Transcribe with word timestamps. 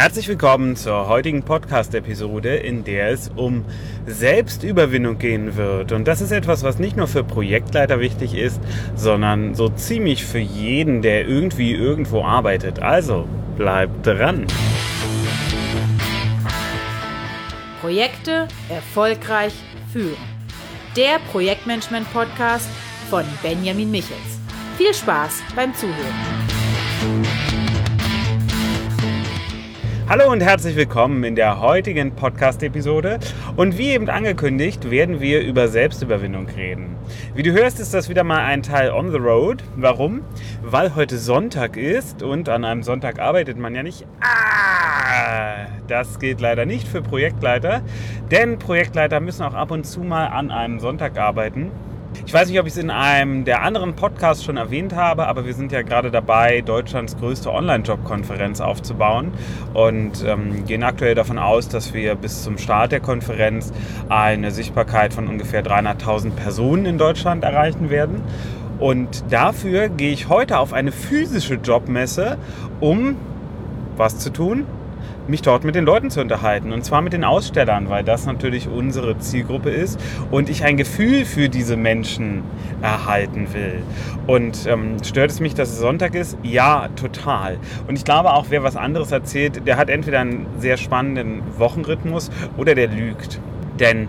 Herzlich 0.00 0.28
willkommen 0.28 0.76
zur 0.76 1.08
heutigen 1.08 1.42
Podcast-Episode, 1.42 2.56
in 2.56 2.84
der 2.84 3.10
es 3.10 3.30
um 3.36 3.66
Selbstüberwindung 4.06 5.18
gehen 5.18 5.56
wird. 5.56 5.92
Und 5.92 6.08
das 6.08 6.22
ist 6.22 6.32
etwas, 6.32 6.62
was 6.62 6.78
nicht 6.78 6.96
nur 6.96 7.06
für 7.06 7.22
Projektleiter 7.22 8.00
wichtig 8.00 8.32
ist, 8.32 8.62
sondern 8.96 9.54
so 9.54 9.68
ziemlich 9.68 10.24
für 10.24 10.38
jeden, 10.38 11.02
der 11.02 11.28
irgendwie 11.28 11.74
irgendwo 11.74 12.24
arbeitet. 12.24 12.78
Also 12.80 13.28
bleibt 13.58 14.06
dran. 14.06 14.46
Projekte 17.82 18.48
erfolgreich 18.70 19.52
führen. 19.92 20.16
Der 20.96 21.18
Projektmanagement-Podcast 21.30 22.70
von 23.10 23.24
Benjamin 23.42 23.90
Michels. 23.90 24.40
Viel 24.78 24.94
Spaß 24.94 25.42
beim 25.54 25.74
Zuhören. 25.74 27.28
Hallo 30.10 30.28
und 30.32 30.40
herzlich 30.40 30.74
willkommen 30.74 31.22
in 31.22 31.36
der 31.36 31.60
heutigen 31.60 32.16
Podcast-Episode. 32.16 33.20
Und 33.54 33.78
wie 33.78 33.90
eben 33.90 34.10
angekündigt, 34.10 34.90
werden 34.90 35.20
wir 35.20 35.40
über 35.40 35.68
Selbstüberwindung 35.68 36.48
reden. 36.48 36.96
Wie 37.36 37.44
du 37.44 37.52
hörst, 37.52 37.78
ist 37.78 37.94
das 37.94 38.08
wieder 38.08 38.24
mal 38.24 38.44
ein 38.44 38.64
Teil 38.64 38.90
on 38.90 39.12
the 39.12 39.18
road. 39.18 39.62
Warum? 39.76 40.22
Weil 40.62 40.96
heute 40.96 41.16
Sonntag 41.16 41.76
ist 41.76 42.24
und 42.24 42.48
an 42.48 42.64
einem 42.64 42.82
Sonntag 42.82 43.20
arbeitet 43.20 43.56
man 43.56 43.72
ja 43.72 43.84
nicht. 43.84 44.04
Ah, 44.20 45.68
das 45.86 46.18
gilt 46.18 46.40
leider 46.40 46.66
nicht 46.66 46.88
für 46.88 47.02
Projektleiter, 47.02 47.80
denn 48.32 48.58
Projektleiter 48.58 49.20
müssen 49.20 49.44
auch 49.44 49.54
ab 49.54 49.70
und 49.70 49.86
zu 49.86 50.00
mal 50.00 50.26
an 50.26 50.50
einem 50.50 50.80
Sonntag 50.80 51.18
arbeiten. 51.18 51.70
Ich 52.26 52.34
weiß 52.34 52.48
nicht, 52.48 52.60
ob 52.60 52.66
ich 52.66 52.74
es 52.74 52.78
in 52.78 52.90
einem 52.90 53.44
der 53.44 53.62
anderen 53.62 53.94
Podcasts 53.94 54.44
schon 54.44 54.56
erwähnt 54.56 54.94
habe, 54.94 55.26
aber 55.26 55.46
wir 55.46 55.54
sind 55.54 55.72
ja 55.72 55.82
gerade 55.82 56.10
dabei, 56.10 56.60
Deutschlands 56.60 57.16
größte 57.16 57.52
Online-Job-Konferenz 57.52 58.60
aufzubauen 58.60 59.32
und 59.74 60.24
ähm, 60.24 60.64
gehen 60.64 60.82
aktuell 60.82 61.14
davon 61.14 61.38
aus, 61.38 61.68
dass 61.68 61.92
wir 61.94 62.14
bis 62.14 62.42
zum 62.42 62.58
Start 62.58 62.92
der 62.92 63.00
Konferenz 63.00 63.72
eine 64.08 64.50
Sichtbarkeit 64.50 65.14
von 65.14 65.28
ungefähr 65.28 65.64
300.000 65.64 66.30
Personen 66.30 66.86
in 66.86 66.98
Deutschland 66.98 67.44
erreichen 67.44 67.90
werden. 67.90 68.22
Und 68.78 69.24
dafür 69.30 69.88
gehe 69.88 70.12
ich 70.12 70.28
heute 70.28 70.58
auf 70.58 70.72
eine 70.72 70.92
physische 70.92 71.54
Jobmesse, 71.54 72.38
um 72.80 73.16
was 73.96 74.18
zu 74.18 74.30
tun? 74.30 74.66
Mich 75.30 75.42
dort 75.42 75.64
mit 75.64 75.74
den 75.74 75.84
Leuten 75.84 76.10
zu 76.10 76.20
unterhalten. 76.20 76.72
Und 76.72 76.84
zwar 76.84 77.00
mit 77.00 77.12
den 77.12 77.24
Ausstellern, 77.24 77.88
weil 77.88 78.04
das 78.04 78.26
natürlich 78.26 78.68
unsere 78.68 79.18
Zielgruppe 79.18 79.70
ist 79.70 79.98
und 80.30 80.50
ich 80.50 80.64
ein 80.64 80.76
Gefühl 80.76 81.24
für 81.24 81.48
diese 81.48 81.76
Menschen 81.76 82.42
erhalten 82.82 83.54
will. 83.54 83.82
Und 84.26 84.66
ähm, 84.66 84.96
stört 85.02 85.30
es 85.30 85.40
mich, 85.40 85.54
dass 85.54 85.70
es 85.70 85.78
Sonntag 85.78 86.14
ist? 86.14 86.36
Ja, 86.42 86.88
total. 86.96 87.58
Und 87.88 87.96
ich 87.96 88.04
glaube 88.04 88.32
auch, 88.32 88.46
wer 88.50 88.62
was 88.62 88.76
anderes 88.76 89.12
erzählt, 89.12 89.66
der 89.66 89.76
hat 89.76 89.88
entweder 89.88 90.20
einen 90.20 90.46
sehr 90.58 90.76
spannenden 90.76 91.42
Wochenrhythmus 91.58 92.30
oder 92.56 92.74
der 92.74 92.88
lügt. 92.88 93.40
Denn 93.78 94.08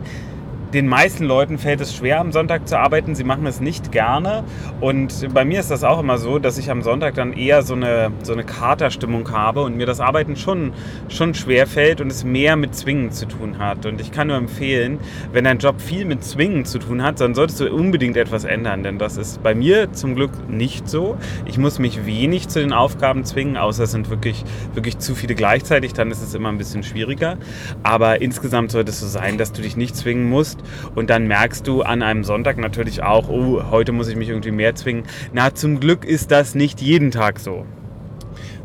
den 0.73 0.87
meisten 0.87 1.25
Leuten 1.25 1.57
fällt 1.57 1.81
es 1.81 1.93
schwer, 1.93 2.19
am 2.19 2.31
Sonntag 2.31 2.67
zu 2.67 2.79
arbeiten. 2.79 3.13
Sie 3.13 3.25
machen 3.25 3.45
es 3.45 3.59
nicht 3.59 3.91
gerne. 3.91 4.43
Und 4.79 5.33
bei 5.33 5.43
mir 5.43 5.59
ist 5.59 5.69
das 5.69 5.83
auch 5.83 5.99
immer 5.99 6.17
so, 6.17 6.39
dass 6.39 6.57
ich 6.57 6.71
am 6.71 6.81
Sonntag 6.81 7.15
dann 7.15 7.33
eher 7.33 7.61
so 7.61 7.73
eine, 7.73 8.11
so 8.23 8.31
eine 8.31 8.45
Katerstimmung 8.45 9.29
habe 9.31 9.63
und 9.63 9.75
mir 9.75 9.85
das 9.85 9.99
Arbeiten 9.99 10.37
schon, 10.37 10.71
schon 11.09 11.33
schwer 11.33 11.67
fällt 11.67 11.99
und 11.99 12.09
es 12.09 12.23
mehr 12.23 12.55
mit 12.55 12.73
Zwingen 12.73 13.11
zu 13.11 13.25
tun 13.25 13.59
hat. 13.59 13.85
Und 13.85 13.99
ich 13.99 14.11
kann 14.11 14.27
nur 14.27 14.37
empfehlen, 14.37 14.99
wenn 15.33 15.43
dein 15.43 15.57
Job 15.57 15.81
viel 15.81 16.05
mit 16.05 16.23
Zwingen 16.23 16.63
zu 16.63 16.79
tun 16.79 17.03
hat, 17.03 17.19
dann 17.19 17.35
solltest 17.35 17.59
du 17.59 17.71
unbedingt 17.71 18.15
etwas 18.15 18.45
ändern. 18.45 18.83
Denn 18.83 18.97
das 18.97 19.17
ist 19.17 19.43
bei 19.43 19.53
mir 19.53 19.91
zum 19.91 20.15
Glück 20.15 20.31
nicht 20.49 20.87
so. 20.87 21.17
Ich 21.45 21.57
muss 21.57 21.79
mich 21.79 22.05
wenig 22.05 22.47
zu 22.47 22.59
den 22.59 22.71
Aufgaben 22.71 23.25
zwingen, 23.25 23.57
außer 23.57 23.83
es 23.83 23.91
sind 23.91 24.09
wirklich, 24.09 24.45
wirklich 24.73 24.99
zu 24.99 25.15
viele 25.15 25.35
gleichzeitig. 25.35 25.91
Dann 25.93 26.11
ist 26.11 26.21
es 26.21 26.33
immer 26.33 26.49
ein 26.49 26.57
bisschen 26.57 26.83
schwieriger. 26.83 27.37
Aber 27.83 28.21
insgesamt 28.21 28.71
sollte 28.71 28.91
es 28.91 29.01
so 29.01 29.07
sein, 29.07 29.37
dass 29.37 29.51
du 29.51 29.61
dich 29.61 29.75
nicht 29.75 29.97
zwingen 29.97 30.29
musst 30.29 30.60
und 30.95 31.09
dann 31.09 31.27
merkst 31.27 31.67
du 31.67 31.81
an 31.81 32.01
einem 32.01 32.23
Sonntag 32.23 32.57
natürlich 32.57 33.03
auch, 33.03 33.29
oh, 33.29 33.61
heute 33.71 33.91
muss 33.91 34.07
ich 34.07 34.15
mich 34.15 34.29
irgendwie 34.29 34.51
mehr 34.51 34.75
zwingen. 34.75 35.03
Na, 35.33 35.53
zum 35.53 35.79
Glück 35.79 36.05
ist 36.05 36.31
das 36.31 36.55
nicht 36.55 36.81
jeden 36.81 37.11
Tag 37.11 37.39
so. 37.39 37.65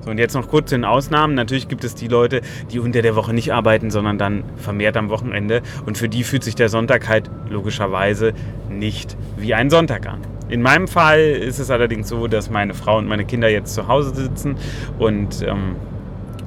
So, 0.06 0.10
und 0.12 0.18
jetzt 0.18 0.34
noch 0.34 0.48
kurz 0.48 0.70
zu 0.70 0.76
den 0.76 0.84
Ausnahmen. 0.84 1.34
Natürlich 1.34 1.66
gibt 1.66 1.82
es 1.82 1.96
die 1.96 2.06
Leute, 2.06 2.40
die 2.70 2.78
unter 2.78 3.02
der 3.02 3.16
Woche 3.16 3.34
nicht 3.34 3.52
arbeiten, 3.52 3.90
sondern 3.90 4.18
dann 4.18 4.44
vermehrt 4.56 4.96
am 4.96 5.08
Wochenende. 5.10 5.62
Und 5.84 5.98
für 5.98 6.08
die 6.08 6.22
fühlt 6.22 6.44
sich 6.44 6.54
der 6.54 6.68
Sonntag 6.68 7.08
halt 7.08 7.28
logischerweise 7.50 8.32
nicht 8.70 9.16
wie 9.36 9.52
ein 9.52 9.68
Sonntag 9.68 10.06
an. 10.06 10.20
In 10.48 10.62
meinem 10.62 10.86
Fall 10.86 11.20
ist 11.20 11.58
es 11.58 11.72
allerdings 11.72 12.08
so, 12.08 12.28
dass 12.28 12.50
meine 12.50 12.72
Frau 12.72 12.98
und 12.98 13.08
meine 13.08 13.24
Kinder 13.24 13.48
jetzt 13.48 13.74
zu 13.74 13.88
Hause 13.88 14.14
sitzen 14.14 14.54
und 14.98 15.42
ähm, 15.42 15.74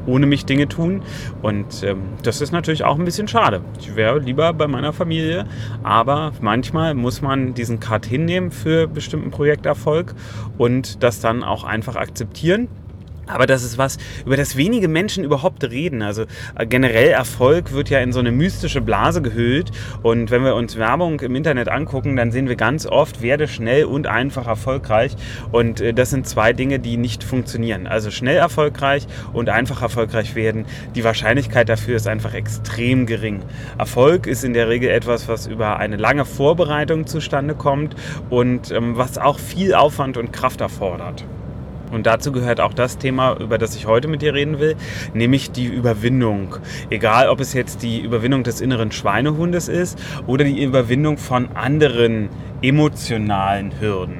ohne 0.06 0.26
mich 0.26 0.46
Dinge 0.46 0.68
tun. 0.68 1.02
Und 1.42 1.84
ähm, 1.84 2.02
das 2.24 2.42
ist 2.42 2.52
natürlich 2.52 2.84
auch 2.84 2.98
ein 2.98 3.06
bisschen 3.06 3.28
schade. 3.28 3.62
Ich 3.80 3.96
wäre 3.96 4.20
lieber 4.20 4.54
bei 4.54 4.68
meiner 4.68 4.94
Familie, 4.94 5.46
aber 5.84 6.32
manchmal 6.42 6.94
muss 6.94 7.22
man 7.22 7.54
diesen 7.54 7.80
Cut 7.80 8.06
hinnehmen 8.06 8.52
für 8.52 8.88
bestimmten 8.88 9.32
Projekterfolg 9.32 10.16
und 10.58 11.04
das 11.04 11.20
dann 11.20 11.44
auch 11.44 11.64
einfach 11.64 11.96
akzeptieren. 11.96 12.68
Aber 13.30 13.46
das 13.46 13.64
ist 13.64 13.78
was, 13.78 13.98
über 14.26 14.38
das 14.38 14.58
wenige 14.58 14.88
Menschen 14.88 15.24
überhaupt 15.24 15.64
reden. 15.64 16.02
Also 16.02 16.24
äh, 16.56 16.66
generell 16.66 17.10
Erfolg 17.10 17.72
wird 17.72 17.90
ja 17.90 18.00
in 18.00 18.12
so 18.12 18.20
eine 18.20 18.32
mystische 18.32 18.82
Blase 18.82 19.22
gehüllt. 19.22 19.72
Und 20.02 20.32
wenn 20.32 20.44
wir 20.44 20.56
uns 20.56 20.78
Werbung 20.78 21.20
im 21.20 21.36
Internet 21.36 21.70
angucken, 21.70 22.16
dann 22.16 22.32
sehen 22.32 22.50
wir 22.50 22.56
ganz 22.56 22.88
oft, 22.88 23.22
werde 23.22 23.48
schnell 23.48 23.86
und 23.86 24.08
einfach 24.08 24.48
erfolgreich. 24.48 25.16
Und 25.52 25.80
äh, 25.80 25.94
das 25.94 26.10
sind 26.10 26.28
zwei 26.28 26.54
Dinge, 26.54 26.80
die 26.80 26.98
nicht 26.98 27.24
funktionieren. 27.24 27.86
Also 27.86 28.10
schnell 28.10 28.38
erfolgreich 28.38 29.06
und 29.32 29.50
einfach 29.50 29.84
erfolgreich 29.84 30.34
werden. 30.34 30.66
Die 30.96 31.04
Wahrscheinlichkeit 31.04 31.70
dafür 31.70 31.98
ist 31.98 32.08
einfach 32.08 32.34
extrem 32.34 33.06
gering. 33.06 33.42
Erfolg 33.78 34.26
ist 34.26 34.44
in 34.44 34.54
der 34.54 34.70
Regel 34.70 34.90
etwas, 34.90 35.28
was 35.28 35.46
über 35.46 35.78
eine 35.78 35.98
lange 35.98 36.26
Vorbereitung 36.26 37.06
zustande 37.06 37.54
kommt 37.54 37.96
und 38.32 38.72
ähm, 38.72 38.98
was 38.98 39.20
auch 39.20 39.38
viel 39.38 39.76
Aufwand 39.76 40.18
und 40.18 40.34
Kraft 40.34 40.62
erfordert. 40.62 41.26
Und 41.92 42.06
dazu 42.06 42.32
gehört 42.32 42.60
auch 42.60 42.74
das 42.74 42.98
Thema, 42.98 43.36
über 43.40 43.58
das 43.58 43.76
ich 43.76 43.88
heute 43.88 44.08
mit 44.08 44.22
dir 44.22 44.34
reden 44.34 44.60
will, 44.60 44.76
nämlich 45.14 45.52
die 45.52 45.66
Überwindung. 45.66 46.56
Egal, 46.90 47.30
ob 47.30 47.40
es 47.40 47.54
jetzt 47.54 47.84
die 47.84 48.00
Überwindung 48.02 48.44
des 48.44 48.62
inneren 48.62 48.92
Schweinehundes 48.92 49.68
ist 49.68 50.00
oder 50.28 50.44
die 50.44 50.64
Überwindung 50.64 51.18
von 51.18 51.50
anderen 51.56 52.30
emotionalen 52.62 53.80
Hürden. 53.80 54.18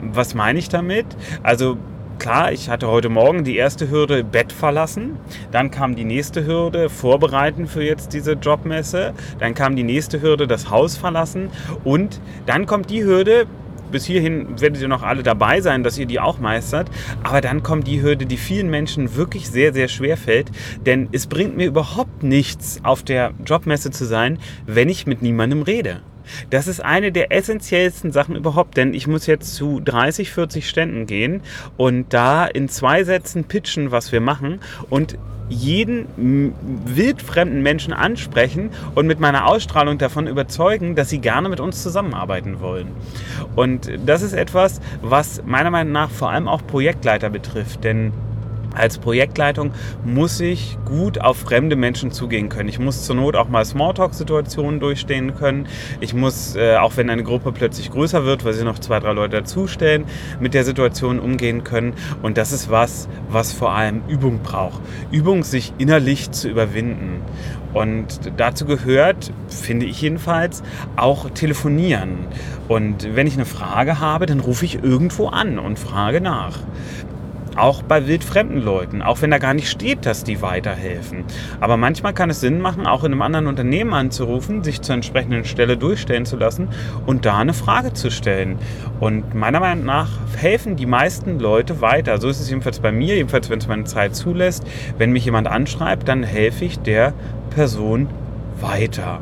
Was 0.00 0.34
meine 0.34 0.58
ich 0.58 0.68
damit? 0.68 1.06
Also 1.42 1.78
klar, 2.18 2.52
ich 2.52 2.68
hatte 2.68 2.88
heute 2.88 3.08
Morgen 3.08 3.44
die 3.44 3.56
erste 3.56 3.90
Hürde 3.90 4.22
Bett 4.22 4.52
verlassen. 4.52 5.16
Dann 5.50 5.70
kam 5.70 5.94
die 5.94 6.04
nächste 6.04 6.46
Hürde 6.46 6.88
Vorbereiten 6.88 7.66
für 7.66 7.82
jetzt 7.82 8.12
diese 8.12 8.32
Jobmesse. 8.32 9.14
Dann 9.38 9.54
kam 9.54 9.76
die 9.76 9.82
nächste 9.82 10.20
Hürde 10.20 10.46
das 10.46 10.70
Haus 10.70 10.96
verlassen. 10.96 11.48
Und 11.84 12.20
dann 12.46 12.66
kommt 12.66 12.90
die 12.90 13.04
Hürde, 13.04 13.46
bis 13.94 14.04
hierhin 14.06 14.60
werdet 14.60 14.82
ihr 14.82 14.88
noch 14.88 15.04
alle 15.04 15.22
dabei 15.22 15.60
sein, 15.60 15.84
dass 15.84 15.96
ihr 15.96 16.06
die 16.06 16.18
auch 16.18 16.40
meistert. 16.40 16.90
Aber 17.22 17.40
dann 17.40 17.62
kommt 17.62 17.86
die 17.86 18.02
Hürde, 18.02 18.26
die 18.26 18.36
vielen 18.36 18.68
Menschen 18.68 19.14
wirklich 19.14 19.48
sehr, 19.48 19.72
sehr 19.72 19.86
schwer 19.86 20.16
fällt. 20.16 20.50
Denn 20.84 21.08
es 21.12 21.28
bringt 21.28 21.56
mir 21.56 21.68
überhaupt 21.68 22.24
nichts, 22.24 22.80
auf 22.82 23.04
der 23.04 23.32
Jobmesse 23.46 23.92
zu 23.92 24.04
sein, 24.04 24.40
wenn 24.66 24.88
ich 24.88 25.06
mit 25.06 25.22
niemandem 25.22 25.62
rede. 25.62 26.00
Das 26.50 26.66
ist 26.66 26.84
eine 26.84 27.12
der 27.12 27.30
essentiellsten 27.30 28.10
Sachen 28.10 28.34
überhaupt, 28.34 28.76
denn 28.76 28.94
ich 28.94 29.06
muss 29.06 29.26
jetzt 29.26 29.54
zu 29.54 29.78
30, 29.78 30.32
40 30.32 30.68
Ständen 30.68 31.06
gehen 31.06 31.42
und 31.76 32.12
da 32.12 32.46
in 32.46 32.68
zwei 32.68 33.04
Sätzen 33.04 33.44
pitchen, 33.44 33.92
was 33.92 34.10
wir 34.10 34.20
machen 34.20 34.58
und 34.90 35.18
jeden 35.48 36.54
wildfremden 36.86 37.62
Menschen 37.62 37.92
ansprechen 37.92 38.70
und 38.94 39.06
mit 39.06 39.20
meiner 39.20 39.46
Ausstrahlung 39.46 39.98
davon 39.98 40.26
überzeugen, 40.26 40.94
dass 40.94 41.10
sie 41.10 41.18
gerne 41.18 41.48
mit 41.48 41.60
uns 41.60 41.82
zusammenarbeiten 41.82 42.60
wollen. 42.60 42.88
Und 43.54 43.90
das 44.06 44.22
ist 44.22 44.32
etwas, 44.32 44.80
was 45.02 45.42
meiner 45.44 45.70
Meinung 45.70 45.92
nach 45.92 46.10
vor 46.10 46.30
allem 46.30 46.48
auch 46.48 46.66
Projektleiter 46.66 47.30
betrifft, 47.30 47.84
denn 47.84 48.12
als 48.74 48.98
Projektleitung 48.98 49.72
muss 50.04 50.40
ich 50.40 50.78
gut 50.84 51.20
auf 51.20 51.38
fremde 51.38 51.76
Menschen 51.76 52.10
zugehen 52.10 52.48
können. 52.48 52.68
Ich 52.68 52.78
muss 52.78 53.04
zur 53.04 53.16
Not 53.16 53.36
auch 53.36 53.48
mal 53.48 53.64
Smalltalk-Situationen 53.64 54.80
durchstehen 54.80 55.34
können. 55.34 55.66
Ich 56.00 56.14
muss, 56.14 56.56
äh, 56.56 56.76
auch 56.76 56.96
wenn 56.96 57.10
eine 57.10 57.22
Gruppe 57.22 57.52
plötzlich 57.52 57.90
größer 57.90 58.24
wird, 58.24 58.44
weil 58.44 58.52
sie 58.52 58.64
noch 58.64 58.78
zwei, 58.78 59.00
drei 59.00 59.12
Leute 59.12 59.36
dazustellen, 59.36 60.04
mit 60.40 60.54
der 60.54 60.64
Situation 60.64 61.18
umgehen 61.18 61.64
können. 61.64 61.94
Und 62.22 62.36
das 62.36 62.52
ist 62.52 62.70
was, 62.70 63.08
was 63.28 63.52
vor 63.52 63.72
allem 63.72 64.02
Übung 64.08 64.40
braucht. 64.42 64.80
Übung, 65.10 65.44
sich 65.44 65.72
innerlich 65.78 66.30
zu 66.30 66.48
überwinden. 66.48 67.22
Und 67.72 68.20
dazu 68.36 68.66
gehört, 68.66 69.32
finde 69.48 69.86
ich 69.86 70.00
jedenfalls, 70.00 70.62
auch 70.96 71.30
telefonieren. 71.30 72.26
Und 72.68 73.16
wenn 73.16 73.26
ich 73.26 73.34
eine 73.34 73.44
Frage 73.44 73.98
habe, 73.98 74.26
dann 74.26 74.40
rufe 74.40 74.64
ich 74.64 74.82
irgendwo 74.82 75.26
an 75.28 75.58
und 75.58 75.78
frage 75.78 76.20
nach. 76.20 76.58
Auch 77.56 77.82
bei 77.82 78.06
wildfremden 78.06 78.62
Leuten, 78.62 79.02
auch 79.02 79.22
wenn 79.22 79.30
da 79.30 79.38
gar 79.38 79.54
nicht 79.54 79.68
steht, 79.68 80.06
dass 80.06 80.24
die 80.24 80.42
weiterhelfen. 80.42 81.24
Aber 81.60 81.76
manchmal 81.76 82.14
kann 82.14 82.30
es 82.30 82.40
Sinn 82.40 82.60
machen, 82.60 82.86
auch 82.86 83.04
in 83.04 83.12
einem 83.12 83.22
anderen 83.22 83.46
Unternehmen 83.46 83.94
anzurufen, 83.94 84.62
sich 84.64 84.82
zur 84.82 84.94
entsprechenden 84.94 85.44
Stelle 85.44 85.76
durchstellen 85.76 86.26
zu 86.26 86.36
lassen 86.36 86.68
und 87.06 87.24
da 87.24 87.38
eine 87.38 87.54
Frage 87.54 87.92
zu 87.92 88.10
stellen. 88.10 88.58
Und 89.00 89.34
meiner 89.34 89.60
Meinung 89.60 89.84
nach 89.84 90.08
helfen 90.36 90.76
die 90.76 90.86
meisten 90.86 91.38
Leute 91.38 91.80
weiter. 91.80 92.18
So 92.20 92.28
ist 92.28 92.40
es 92.40 92.48
jedenfalls 92.50 92.80
bei 92.80 92.92
mir, 92.92 93.16
jedenfalls 93.16 93.50
wenn 93.50 93.58
es 93.58 93.68
meine 93.68 93.84
Zeit 93.84 94.14
zulässt. 94.14 94.64
Wenn 94.98 95.12
mich 95.12 95.24
jemand 95.24 95.48
anschreibt, 95.48 96.08
dann 96.08 96.22
helfe 96.22 96.64
ich 96.64 96.78
der 96.78 97.12
Person 97.50 98.08
weiter. 98.60 99.20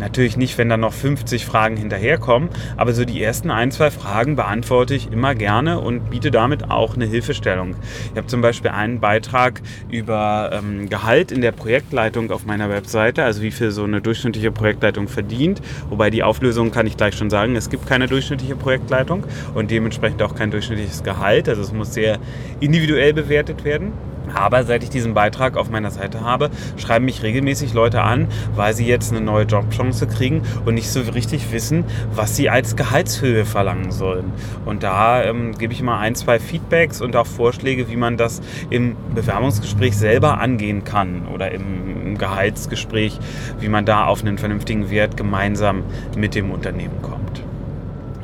Natürlich 0.00 0.38
nicht, 0.38 0.56
wenn 0.56 0.70
da 0.70 0.78
noch 0.78 0.94
50 0.94 1.44
Fragen 1.44 1.76
hinterherkommen, 1.76 2.48
aber 2.78 2.94
so 2.94 3.04
die 3.04 3.22
ersten 3.22 3.50
ein, 3.50 3.70
zwei 3.70 3.90
Fragen 3.90 4.34
beantworte 4.34 4.94
ich 4.94 5.12
immer 5.12 5.34
gerne 5.34 5.78
und 5.78 6.08
biete 6.08 6.30
damit 6.30 6.70
auch 6.70 6.94
eine 6.94 7.04
Hilfestellung. 7.04 7.76
Ich 8.10 8.16
habe 8.16 8.26
zum 8.26 8.40
Beispiel 8.40 8.70
einen 8.70 8.98
Beitrag 8.98 9.60
über 9.90 10.52
ähm, 10.54 10.88
Gehalt 10.88 11.30
in 11.30 11.42
der 11.42 11.52
Projektleitung 11.52 12.30
auf 12.30 12.46
meiner 12.46 12.70
Webseite, 12.70 13.24
also 13.24 13.42
wie 13.42 13.50
viel 13.50 13.72
so 13.72 13.84
eine 13.84 14.00
durchschnittliche 14.00 14.50
Projektleitung 14.50 15.06
verdient. 15.06 15.60
Wobei 15.90 16.08
die 16.08 16.22
Auflösung 16.22 16.70
kann 16.70 16.86
ich 16.86 16.96
gleich 16.96 17.14
schon 17.14 17.28
sagen, 17.28 17.54
es 17.54 17.68
gibt 17.68 17.86
keine 17.86 18.06
durchschnittliche 18.06 18.56
Projektleitung 18.56 19.24
und 19.54 19.70
dementsprechend 19.70 20.22
auch 20.22 20.34
kein 20.34 20.50
durchschnittliches 20.50 21.02
Gehalt. 21.02 21.46
Also 21.46 21.60
es 21.60 21.74
muss 21.74 21.92
sehr 21.92 22.18
individuell 22.60 23.12
bewertet 23.12 23.64
werden. 23.64 23.92
Aber 24.34 24.64
seit 24.64 24.82
ich 24.82 24.90
diesen 24.90 25.14
Beitrag 25.14 25.56
auf 25.56 25.70
meiner 25.70 25.90
Seite 25.90 26.22
habe, 26.22 26.50
schreiben 26.76 27.04
mich 27.04 27.22
regelmäßig 27.22 27.74
Leute 27.74 28.02
an, 28.02 28.28
weil 28.54 28.74
sie 28.74 28.86
jetzt 28.86 29.12
eine 29.12 29.20
neue 29.20 29.44
Jobchance 29.44 30.06
kriegen 30.06 30.42
und 30.64 30.74
nicht 30.74 30.90
so 30.90 31.00
richtig 31.00 31.52
wissen, 31.52 31.84
was 32.14 32.36
sie 32.36 32.50
als 32.50 32.76
Gehaltshöhe 32.76 33.44
verlangen 33.44 33.92
sollen. 33.92 34.32
Und 34.64 34.82
da 34.82 35.22
ähm, 35.22 35.56
gebe 35.56 35.72
ich 35.72 35.80
immer 35.80 35.98
ein, 35.98 36.14
zwei 36.14 36.38
Feedbacks 36.38 37.00
und 37.00 37.16
auch 37.16 37.26
Vorschläge, 37.26 37.88
wie 37.88 37.96
man 37.96 38.16
das 38.16 38.40
im 38.70 38.96
Bewerbungsgespräch 39.14 39.96
selber 39.96 40.38
angehen 40.38 40.84
kann 40.84 41.26
oder 41.32 41.50
im 41.50 42.18
Gehaltsgespräch, 42.18 43.18
wie 43.60 43.68
man 43.68 43.84
da 43.84 44.06
auf 44.06 44.22
einen 44.22 44.38
vernünftigen 44.38 44.90
Wert 44.90 45.16
gemeinsam 45.16 45.82
mit 46.16 46.34
dem 46.34 46.50
Unternehmen 46.50 47.02
kommt. 47.02 47.42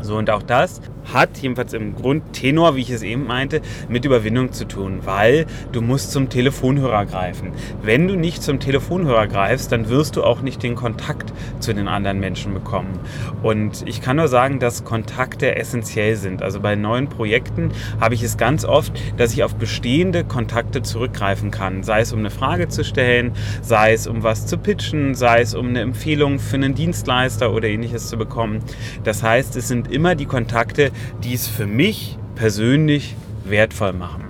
So 0.02 0.16
und 0.16 0.30
auch 0.30 0.42
das 0.42 0.80
hat, 1.12 1.38
jedenfalls 1.38 1.72
im 1.72 1.94
Grundtenor, 1.94 2.76
wie 2.76 2.82
ich 2.82 2.90
es 2.90 3.02
eben 3.02 3.26
meinte, 3.26 3.60
mit 3.88 4.04
Überwindung 4.04 4.52
zu 4.52 4.66
tun, 4.66 5.00
weil 5.04 5.46
du 5.72 5.80
musst 5.80 6.12
zum 6.12 6.28
Telefonhörer 6.28 7.06
greifen. 7.06 7.52
Wenn 7.82 8.08
du 8.08 8.16
nicht 8.16 8.42
zum 8.42 8.60
Telefonhörer 8.60 9.26
greifst, 9.26 9.72
dann 9.72 9.88
wirst 9.88 10.16
du 10.16 10.24
auch 10.24 10.40
nicht 10.40 10.62
den 10.62 10.74
Kontakt 10.74 11.32
zu 11.60 11.72
den 11.72 11.88
anderen 11.88 12.20
Menschen 12.20 12.54
bekommen. 12.54 12.98
Und 13.42 13.86
ich 13.86 14.02
kann 14.02 14.16
nur 14.16 14.28
sagen, 14.28 14.58
dass 14.58 14.84
Kontakte 14.84 15.56
essentiell 15.56 16.16
sind. 16.16 16.42
Also 16.42 16.60
bei 16.60 16.74
neuen 16.76 17.08
Projekten 17.08 17.70
habe 18.00 18.14
ich 18.14 18.22
es 18.22 18.36
ganz 18.36 18.64
oft, 18.64 18.92
dass 19.16 19.32
ich 19.32 19.44
auf 19.44 19.54
bestehende 19.54 20.24
Kontakte 20.24 20.82
zurückgreifen 20.82 21.50
kann. 21.50 21.82
Sei 21.82 22.00
es 22.00 22.12
um 22.12 22.20
eine 22.20 22.30
Frage 22.30 22.68
zu 22.68 22.84
stellen, 22.84 23.32
sei 23.62 23.92
es 23.92 24.06
um 24.06 24.22
was 24.22 24.46
zu 24.46 24.58
pitchen, 24.58 25.14
sei 25.14 25.40
es 25.40 25.54
um 25.54 25.68
eine 25.68 25.80
Empfehlung 25.80 26.38
für 26.38 26.56
einen 26.56 26.74
Dienstleister 26.74 27.52
oder 27.52 27.68
ähnliches 27.68 28.08
zu 28.08 28.16
bekommen. 28.16 28.60
Das 29.04 29.22
heißt, 29.22 29.56
es 29.56 29.68
sind 29.68 29.90
immer 29.90 30.14
die 30.14 30.26
Kontakte, 30.26 30.90
die 31.24 31.34
es 31.34 31.46
für 31.46 31.66
mich 31.66 32.18
persönlich 32.34 33.14
wertvoll 33.44 33.92
machen. 33.92 34.24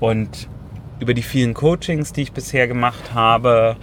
Und 0.00 0.48
über 1.00 1.14
die 1.14 1.22
vielen 1.22 1.54
Coachings, 1.54 2.12
die 2.12 2.22
ich 2.22 2.32
bisher 2.32 2.68
gemacht 2.68 3.14
habe, 3.14 3.76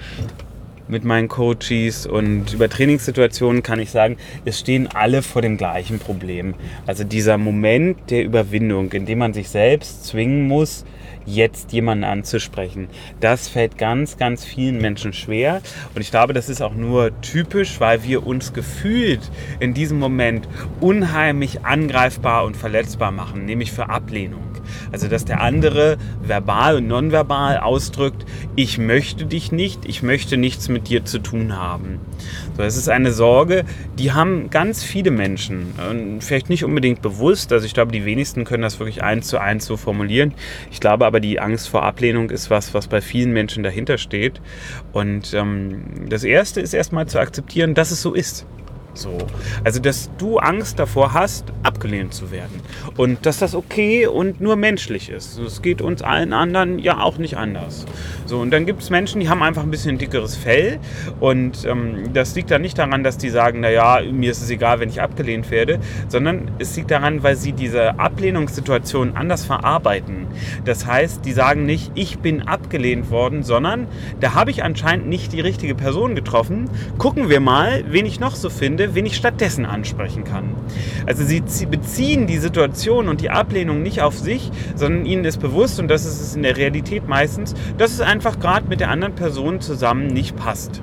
mit 0.90 1.04
meinen 1.04 1.28
Coaches 1.28 2.08
und 2.08 2.54
über 2.54 2.68
Trainingssituationen 2.68 3.62
kann 3.62 3.80
ich 3.80 3.92
sagen, 3.92 4.18
es 4.44 4.60
stehen 4.60 4.88
alle 4.88 5.22
vor 5.22 5.42
dem 5.42 5.56
gleichen 5.56 6.00
Problem. 6.00 6.56
Also 6.88 7.04
dieser 7.04 7.38
Moment 7.38 8.10
der 8.10 8.24
Überwindung, 8.24 8.92
in 8.92 9.06
dem 9.06 9.20
man 9.20 9.34
sich 9.34 9.50
selbst 9.50 10.06
zwingen 10.06 10.48
muss, 10.48 10.86
jetzt 11.26 11.72
jemanden 11.72 12.04
anzusprechen. 12.04 12.90
Das 13.20 13.48
fällt 13.48 13.78
ganz, 13.78 14.18
ganz 14.18 14.46
vielen 14.46 14.80
Menschen 14.80 15.14
schwer. 15.14 15.62
Und 15.96 16.02
ich 16.02 16.12
glaube, 16.12 16.34
das 16.34 16.50
ist 16.50 16.62
auch 16.62 16.74
nur 16.74 17.20
typisch, 17.22 17.80
weil 17.80 18.04
wir 18.04 18.26
uns 18.26 18.54
gefühlt 18.54 19.22
in 19.60 19.74
diesem 19.74 20.00
Moment 20.00 20.48
unheimlich 20.80 21.66
angreifbar 21.66 22.46
und 22.46 22.58
verletzbar 22.58 23.12
machen, 23.12 23.46
nämlich 23.46 23.72
für 23.72 23.90
Ablehnung. 23.90 24.49
Also, 24.92 25.08
dass 25.08 25.26
der 25.26 25.42
andere 25.42 25.98
verbal 26.22 26.78
und 26.78 26.88
nonverbal 26.88 27.58
ausdrückt, 27.58 28.26
ich 28.56 28.78
möchte 28.78 29.26
dich 29.26 29.52
nicht, 29.52 29.86
ich 29.86 30.04
möchte 30.04 30.38
nichts 30.38 30.70
mit 30.70 30.90
dir 30.90 31.06
zu 31.06 31.20
tun 31.20 31.56
haben. 31.56 32.00
So, 32.56 32.64
das 32.64 32.78
ist 32.78 32.90
eine 32.90 33.12
Sorge, 33.12 33.64
die 33.98 34.12
haben 34.12 34.50
ganz 34.50 34.84
viele 34.84 35.12
Menschen. 35.12 35.74
Und 35.90 36.24
vielleicht 36.24 36.50
nicht 36.50 36.64
unbedingt 36.64 37.02
bewusst, 37.02 37.54
also 37.54 37.66
ich 37.66 37.74
glaube, 37.74 37.92
die 37.92 38.06
wenigsten 38.06 38.44
können 38.44 38.64
das 38.64 38.80
wirklich 38.80 39.04
eins 39.04 39.28
zu 39.28 39.40
eins 39.40 39.66
so 39.66 39.78
formulieren. 39.78 40.34
Ich 40.72 40.80
glaube 40.80 41.06
aber, 41.06 41.20
die 41.20 41.40
Angst 41.40 41.70
vor 41.70 41.84
Ablehnung 41.84 42.30
ist 42.30 42.50
was, 42.50 42.74
was 42.74 42.88
bei 42.88 43.02
vielen 43.02 43.32
Menschen 43.32 43.64
dahinter 43.64 43.98
steht. 43.98 44.42
Und 44.92 45.34
ähm, 45.34 45.84
das 46.10 46.24
Erste 46.24 46.62
ist 46.62 46.74
erstmal 46.74 47.08
zu 47.08 47.20
akzeptieren, 47.20 47.74
dass 47.74 47.92
es 47.92 48.02
so 48.02 48.14
ist. 48.14 48.46
So. 48.94 49.18
Also, 49.64 49.80
dass 49.80 50.10
du 50.18 50.40
Angst 50.40 50.80
davor 50.80 51.14
hast, 51.14 51.46
abgelehnt 51.64 52.14
zu 52.14 52.32
werden. 52.32 52.62
Und 52.98 53.26
dass 53.26 53.38
das 53.40 53.56
okay 53.56 54.08
und 54.08 54.42
nur 54.42 54.56
menschlich 54.56 55.10
ist. 55.10 55.38
Es 55.38 55.62
geht 55.62 55.82
uns 55.82 56.02
allen 56.02 56.34
anderen 56.34 56.80
ja 56.80 57.02
auch 57.02 57.18
nicht 57.18 57.38
anders. 57.38 57.86
So, 58.26 58.40
und 58.40 58.52
dann 58.52 58.66
gibt 58.66 58.82
es 58.82 58.90
Menschen, 58.90 59.22
die 59.22 59.30
haben 59.30 59.42
einfach 59.42 59.64
ein 59.64 59.72
bisschen 59.72 59.98
dickeres 59.98 60.36
Fell. 60.36 60.80
Und 61.20 61.66
ähm, 61.66 62.14
das 62.14 62.36
liegt 62.36 62.52
dann 62.52 62.62
nicht 62.62 62.78
daran, 62.78 63.04
dass 63.04 63.18
die 63.18 63.30
sagen, 63.30 63.60
naja, 63.60 64.02
mir 64.12 64.32
ist 64.32 64.42
es 64.42 64.50
egal, 64.50 64.80
wenn 64.80 64.90
ich 64.90 65.02
abgelehnt 65.02 65.50
werde, 65.52 65.80
sondern 66.08 66.52
es 66.60 66.76
liegt 66.76 66.92
daran, 66.92 67.24
weil 67.24 67.36
sie 67.36 67.54
diese 67.54 68.00
Ablehnungssituation 68.00 69.16
anders 69.16 69.46
verarbeiten. 69.46 70.28
Das 70.66 70.86
heißt, 70.86 71.26
die 71.26 71.34
sagen 71.34 71.66
nicht, 71.66 71.92
ich 71.96 72.20
bin 72.20 72.42
abgelehnt 72.42 73.10
worden, 73.12 73.44
sondern 73.44 73.88
da 74.20 74.34
habe 74.34 74.52
ich 74.52 74.64
anscheinend 74.64 75.08
nicht 75.08 75.34
die 75.34 75.42
richtige 75.42 75.76
Person 75.76 76.16
getroffen. 76.16 76.70
Gucken 76.98 77.30
wir 77.30 77.40
mal, 77.40 77.84
wen 77.88 78.06
ich 78.06 78.20
noch 78.20 78.36
so 78.36 78.50
finde 78.80 78.96
wen 78.96 79.06
ich 79.06 79.18
stattdessen 79.18 79.66
ansprechen 79.66 80.24
kann. 80.24 80.56
Also 81.06 81.24
sie 81.26 81.42
beziehen 81.66 82.28
die 82.28 82.38
Situation 82.38 83.10
und 83.10 83.20
die 83.20 83.30
Ablehnung 83.30 83.82
nicht 83.82 84.02
auf 84.02 84.18
sich, 84.18 84.52
sondern 84.76 85.06
ihnen 85.06 85.26
ist 85.26 85.42
bewusst, 85.42 85.80
und 85.80 85.90
das 85.90 86.06
ist 86.06 86.22
es 86.22 86.36
in 86.36 86.44
der 86.44 86.56
Realität 86.56 87.08
meistens, 87.08 87.56
dass 87.78 87.92
es 87.92 88.02
einfach 88.02 88.40
gerade 88.40 88.68
mit 88.68 88.80
der 88.80 88.90
anderen 88.90 89.16
Person 89.16 89.60
zusammen 89.60 90.08
nicht 90.08 90.36
passt. 90.38 90.82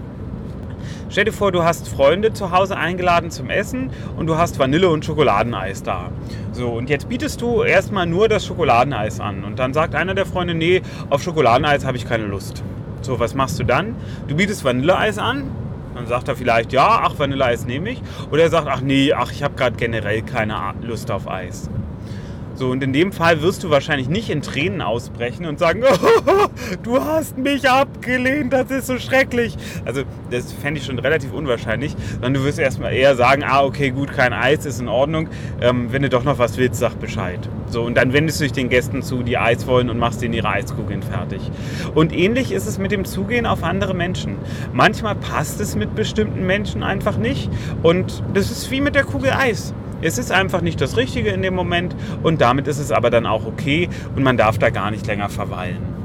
Stell 1.08 1.24
dir 1.24 1.32
vor, 1.32 1.52
du 1.52 1.62
hast 1.62 1.88
Freunde 1.88 2.32
zu 2.32 2.50
Hause 2.50 2.76
eingeladen 2.76 3.30
zum 3.30 3.48
Essen 3.48 3.90
und 4.16 4.26
du 4.26 4.36
hast 4.36 4.58
Vanille- 4.58 4.90
und 4.90 5.04
Schokoladeneis 5.04 5.82
da. 5.82 6.10
So, 6.52 6.70
und 6.70 6.90
jetzt 6.90 7.08
bietest 7.08 7.40
du 7.40 7.62
erstmal 7.62 8.06
nur 8.06 8.28
das 8.28 8.44
Schokoladeneis 8.44 9.20
an. 9.20 9.44
Und 9.44 9.58
dann 9.58 9.72
sagt 9.72 9.94
einer 9.94 10.14
der 10.14 10.26
Freunde, 10.26 10.54
nee, 10.54 10.82
auf 11.08 11.22
Schokoladeneis 11.22 11.86
habe 11.86 11.96
ich 11.96 12.06
keine 12.06 12.24
Lust. 12.24 12.62
So, 13.02 13.20
was 13.20 13.34
machst 13.34 13.58
du 13.58 13.64
dann? 13.64 13.94
Du 14.26 14.34
bietest 14.34 14.64
Vanilleeis 14.64 15.18
an 15.18 15.44
dann 15.96 16.06
sagt 16.06 16.28
er 16.28 16.36
vielleicht, 16.36 16.72
ja, 16.72 17.00
ach, 17.02 17.18
Vanilleeis 17.18 17.66
nehme 17.66 17.90
ich. 17.90 18.02
Oder 18.30 18.42
er 18.42 18.50
sagt, 18.50 18.68
ach 18.68 18.80
nee, 18.80 19.12
ach, 19.12 19.32
ich 19.32 19.42
habe 19.42 19.54
gerade 19.54 19.76
generell 19.76 20.22
keine 20.22 20.74
Lust 20.82 21.10
auf 21.10 21.28
Eis. 21.28 21.68
So, 22.56 22.70
und 22.70 22.82
in 22.82 22.94
dem 22.94 23.12
Fall 23.12 23.42
wirst 23.42 23.64
du 23.64 23.70
wahrscheinlich 23.70 24.08
nicht 24.08 24.30
in 24.30 24.40
Tränen 24.40 24.80
ausbrechen 24.80 25.44
und 25.44 25.58
sagen, 25.58 25.82
oh, 26.26 26.46
du 26.82 27.04
hast 27.04 27.36
mich 27.36 27.68
abgelehnt, 27.68 28.50
das 28.54 28.70
ist 28.70 28.86
so 28.86 28.98
schrecklich. 28.98 29.56
Also, 29.84 30.04
das 30.30 30.54
fände 30.54 30.80
ich 30.80 30.86
schon 30.86 30.98
relativ 30.98 31.34
unwahrscheinlich. 31.34 31.94
Sondern 32.14 32.32
du 32.32 32.44
wirst 32.44 32.58
erstmal 32.58 32.94
eher 32.94 33.14
sagen, 33.14 33.44
ah, 33.44 33.62
okay, 33.62 33.90
gut, 33.90 34.10
kein 34.10 34.32
Eis 34.32 34.64
ist 34.64 34.80
in 34.80 34.88
Ordnung. 34.88 35.28
Ähm, 35.60 35.92
wenn 35.92 36.00
du 36.00 36.08
doch 36.08 36.24
noch 36.24 36.38
was 36.38 36.56
willst, 36.56 36.80
sag 36.80 36.98
Bescheid. 36.98 37.40
So, 37.68 37.82
und 37.82 37.94
dann 37.94 38.14
wendest 38.14 38.40
du 38.40 38.44
dich 38.44 38.52
den 38.52 38.70
Gästen 38.70 39.02
zu, 39.02 39.22
die 39.22 39.36
Eis 39.36 39.66
wollen 39.66 39.90
und 39.90 39.98
machst 39.98 40.22
ihnen 40.22 40.32
ihre 40.32 40.48
Eiskugeln 40.48 41.02
fertig. 41.02 41.42
Und 41.94 42.14
ähnlich 42.14 42.52
ist 42.52 42.66
es 42.66 42.78
mit 42.78 42.90
dem 42.90 43.04
Zugehen 43.04 43.44
auf 43.44 43.64
andere 43.64 43.92
Menschen. 43.92 44.36
Manchmal 44.72 45.14
passt 45.14 45.60
es 45.60 45.76
mit 45.76 45.94
bestimmten 45.94 46.46
Menschen 46.46 46.82
einfach 46.82 47.18
nicht. 47.18 47.50
Und 47.82 48.22
das 48.32 48.50
ist 48.50 48.70
wie 48.70 48.80
mit 48.80 48.94
der 48.94 49.04
Kugel 49.04 49.32
Eis. 49.32 49.74
Es 50.02 50.18
ist 50.18 50.32
einfach 50.32 50.60
nicht 50.60 50.80
das 50.80 50.96
Richtige 50.96 51.30
in 51.30 51.42
dem 51.42 51.54
Moment 51.54 51.96
und 52.22 52.40
damit 52.40 52.68
ist 52.68 52.78
es 52.78 52.92
aber 52.92 53.10
dann 53.10 53.26
auch 53.26 53.46
okay 53.46 53.88
und 54.14 54.22
man 54.22 54.36
darf 54.36 54.58
da 54.58 54.70
gar 54.70 54.90
nicht 54.90 55.06
länger 55.06 55.28
verweilen. 55.28 55.96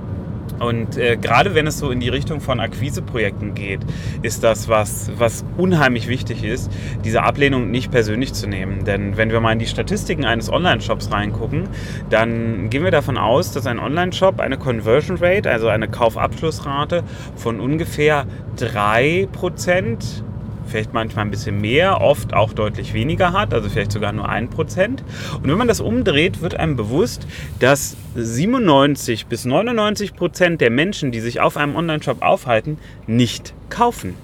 Und 0.62 0.96
äh, 0.98 1.18
gerade 1.18 1.56
wenn 1.56 1.66
es 1.66 1.80
so 1.80 1.90
in 1.90 2.00
die 2.00 2.10
Richtung 2.10 2.40
von 2.40 2.60
Akquiseprojekten 2.60 3.56
geht, 3.56 3.80
ist 4.22 4.44
das 4.44 4.70
was, 4.70 5.12
was 5.18 5.44
unheimlich 5.58 6.08
wichtig 6.08 6.44
ist, 6.44 6.72
diese 7.04 7.24
Ablehnung 7.24 7.72
nicht 7.72 7.90
persönlich 7.92 8.34
zu 8.34 8.48
nehmen. 8.48 8.86
Denn 8.86 9.18
wenn 9.18 9.32
wir 9.32 9.40
mal 9.40 9.54
in 9.54 9.60
die 9.60 9.66
Statistiken 9.66 10.24
eines 10.24 10.52
Online-Shops 10.52 11.12
reingucken, 11.12 11.68
dann 12.12 12.70
gehen 12.70 12.84
wir 12.84 12.92
davon 12.92 13.18
aus, 13.18 13.52
dass 13.52 13.66
ein 13.66 13.80
Online-Shop 13.80 14.40
eine 14.40 14.58
Conversion 14.58 15.18
Rate, 15.18 15.50
also 15.50 15.68
eine 15.68 15.88
Kaufabschlussrate 15.88 17.04
von 17.36 17.60
ungefähr 17.60 18.28
3% 18.58 20.24
vielleicht 20.72 20.94
manchmal 20.94 21.26
ein 21.26 21.32
bisschen 21.32 21.62
mehr, 21.62 22.02
oft 22.02 22.34
auch 22.34 22.54
deutlich 22.54 22.94
weniger 22.94 23.34
hat, 23.34 23.54
also 23.54 23.70
vielleicht 23.70 23.92
sogar 23.92 24.12
nur 24.12 24.28
ein 24.28 24.50
Prozent. 24.50 25.04
Und 25.36 25.50
wenn 25.50 25.58
man 25.58 25.68
das 25.68 25.82
umdreht, 25.82 26.42
wird 26.42 26.56
einem 26.56 26.76
bewusst, 26.76 27.28
dass 27.60 27.96
97 28.16 29.28
bis 29.28 29.46
99 29.46 30.16
Prozent 30.16 30.62
der 30.62 30.72
Menschen, 30.72 31.12
die 31.12 31.20
sich 31.20 31.40
auf 31.40 31.58
einem 31.58 31.76
Online-Shop 31.76 32.22
aufhalten, 32.22 32.78
nicht 33.06 33.54
kaufen. 33.70 34.16